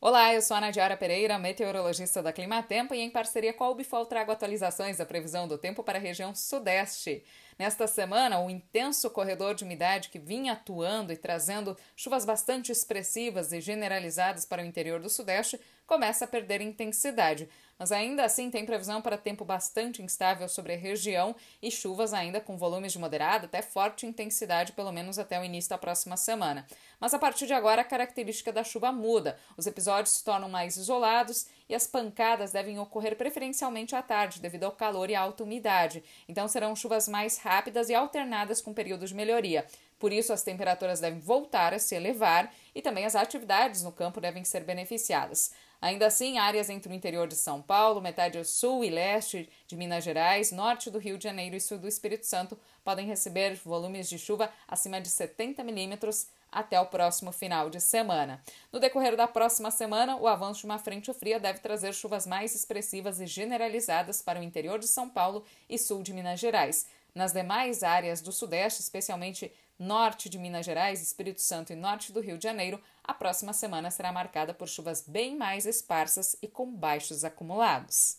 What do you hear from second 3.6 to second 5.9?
a Ubifol trago atualizações da previsão do tempo